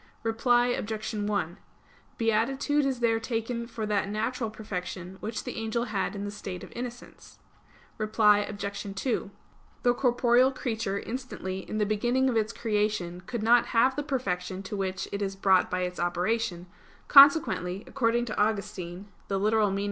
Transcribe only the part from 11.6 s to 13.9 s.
in the beginning of its creation could not